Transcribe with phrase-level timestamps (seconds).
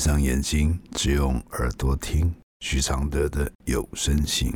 [0.00, 4.50] 闭上眼睛，只用耳朵听徐常德的有声信。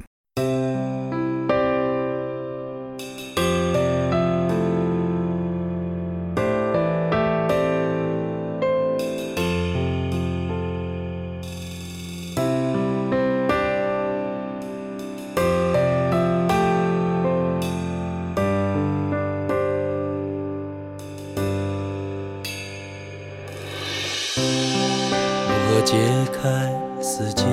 [25.84, 25.98] 解
[26.32, 26.72] 开
[27.02, 27.44] 死结？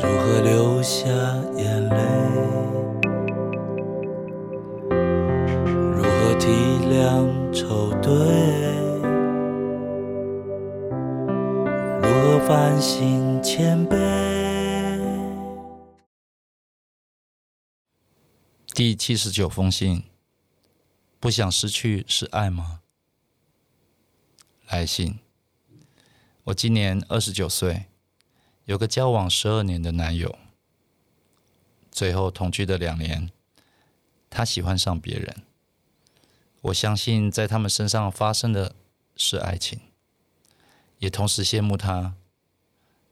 [0.00, 1.08] 如何流下
[1.56, 1.96] 眼泪？
[5.96, 6.46] 如何体
[6.86, 8.12] 谅愁对？
[12.00, 13.96] 如何反省谦卑？
[18.72, 20.04] 第七十九封信，
[21.18, 22.80] 不想失去是爱吗？
[24.70, 25.18] 来信，
[26.44, 27.86] 我今年二十九岁，
[28.66, 30.38] 有个交往十二年的男友，
[31.90, 33.30] 最后同居的两年，
[34.28, 35.36] 他喜欢上别人。
[36.60, 38.74] 我相信在他们身上发生的
[39.16, 39.80] 是爱情，
[40.98, 42.14] 也同时羡慕他。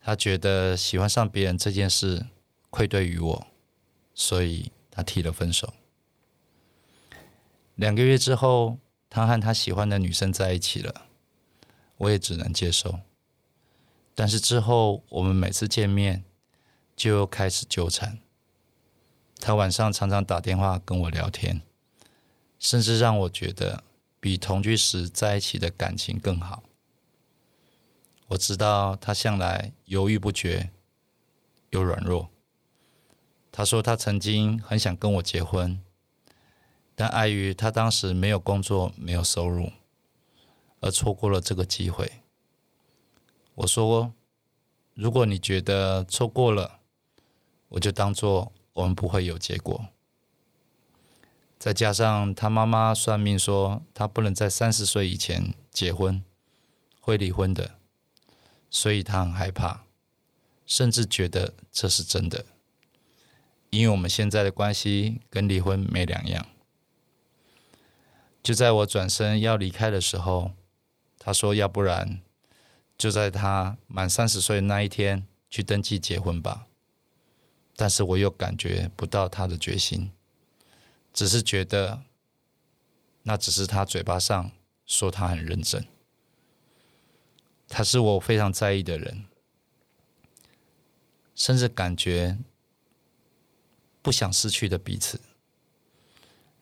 [0.02, 2.26] 他觉得喜欢上别人这件事
[2.68, 3.46] 愧对于我，
[4.14, 5.72] 所以他提了分手。
[7.76, 11.05] 两个月之后，他和他喜欢的女生在一起了。
[11.98, 13.00] 我也只能接受，
[14.14, 16.24] 但是之后我们每次见面
[16.94, 18.18] 就又开始纠缠。
[19.38, 21.62] 他晚上常常打电话跟我聊天，
[22.58, 23.84] 甚至让我觉得
[24.18, 26.62] 比同居时在一起的感情更好。
[28.28, 30.70] 我知道他向来犹豫不决，
[31.70, 32.28] 又软弱。
[33.52, 35.80] 他说他曾经很想跟我结婚，
[36.94, 39.70] 但碍于他当时没有工作、没有收入。
[40.86, 42.22] 而错过了这个机会。
[43.56, 44.12] 我说
[44.94, 46.78] ：“如果你觉得错过了，
[47.70, 49.88] 我就当做我们不会有结果。”
[51.58, 56.22] 再加上他妈妈算命说他不能在三十岁以前结婚，
[57.00, 57.72] 会离婚的，
[58.70, 59.86] 所以他很害怕，
[60.64, 62.44] 甚至觉得这是真的，
[63.70, 66.46] 因为我们现在的关系跟离婚没两样。
[68.42, 70.52] 就在我转身要离开的时候。
[71.26, 72.22] 他说：“要不然，
[72.96, 76.68] 就在他满三十岁那一天去登记结婚吧。”
[77.74, 80.12] 但是我又感觉不到他的决心，
[81.12, 82.04] 只是觉得
[83.24, 84.52] 那只是他嘴巴上
[84.84, 85.84] 说他很认真。
[87.66, 89.24] 他是我非常在意的人，
[91.34, 92.38] 甚至感觉
[94.00, 95.20] 不想失去的彼此。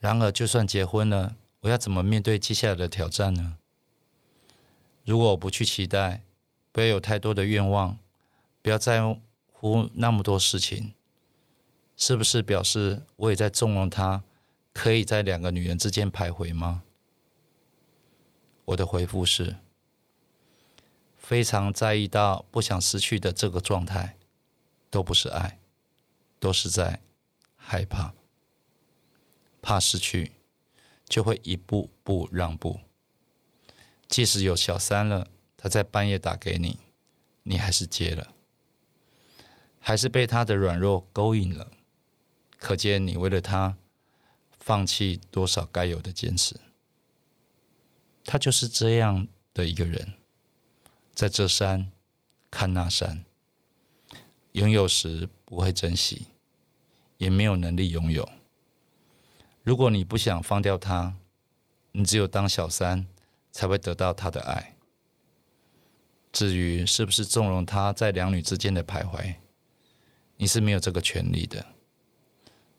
[0.01, 3.59] 然而，就算结婚了，我要怎么面对接下来的挑战呢？
[5.05, 6.23] 如果我不去期待，
[6.73, 7.99] 不要有太多的愿望，
[8.63, 9.03] 不要在
[9.53, 10.95] 乎那么多事情，
[11.97, 14.25] 是不是表示我也在纵容他，
[14.73, 16.83] 可以在两个女人之间徘徊吗？
[18.65, 19.57] 我的回复是：
[21.19, 24.17] 非常在意到不想失去的这个状态，
[24.89, 25.59] 都不是爱，
[26.41, 27.03] 都是在
[27.57, 28.15] 害怕，
[29.61, 30.33] 怕失去，
[31.07, 32.81] 就会一步步让步。
[34.09, 36.79] 即使有小三了，他在半夜打给你，
[37.43, 38.35] 你还是接了，
[39.81, 41.71] 还是被他的软弱勾引了。
[42.59, 43.77] 可见你为了他，
[44.59, 46.57] 放弃多少该有的坚持。
[48.25, 50.15] 他就是这样的一个人，
[51.15, 51.91] 在这山
[52.51, 53.25] 看那山，
[54.53, 56.29] 拥有时不会珍惜，
[57.19, 58.29] 也没有能力拥有。
[59.63, 61.17] 如果你不想放掉他，
[61.93, 63.07] 你只有当小三。
[63.55, 64.75] 才会得到他的爱。
[66.33, 69.37] 至于是不是纵容他在两女之间的徘徊，
[70.37, 71.65] 你是没有这个权利的。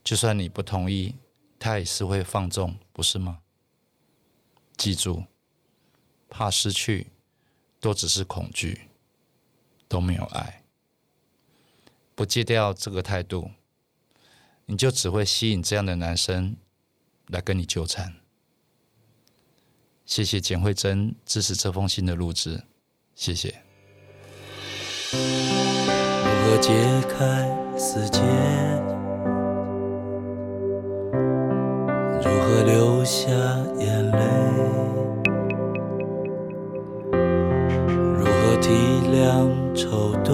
[0.04, 1.16] 就算你不同意，
[1.58, 3.40] 他也是会放纵，不是吗？
[4.76, 5.24] 记住，
[6.28, 7.06] 怕失去，
[7.80, 8.82] 都只是恐惧，
[9.88, 10.62] 都没有爱。
[12.14, 13.50] 不戒掉这个态度，
[14.66, 16.58] 你就只会吸引这样的男生
[17.28, 18.16] 来跟你纠缠。
[20.06, 22.62] 谢谢简慧珍支持这封信的录制，
[23.16, 23.52] 谢谢。
[25.12, 25.18] 如
[26.44, 26.72] 何解
[27.08, 27.44] 开
[27.76, 28.20] 死结？
[32.22, 33.28] 如何流下
[33.80, 34.20] 眼泪？
[38.16, 38.70] 如何体
[39.12, 40.32] 谅愁对？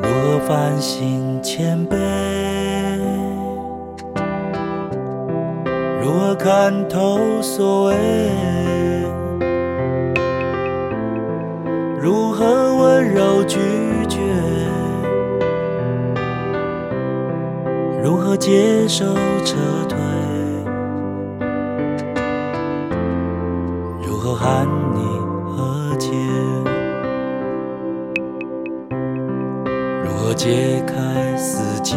[0.00, 2.93] 如何反省谦卑？
[6.36, 7.94] 看透所谓？
[12.00, 13.58] 如何温柔拒
[14.08, 14.20] 绝？
[18.02, 19.04] 如何接受
[19.44, 19.56] 撤
[19.88, 19.98] 退？
[24.06, 25.00] 如何和你
[25.56, 26.10] 和解？
[30.02, 31.96] 如何解开死结？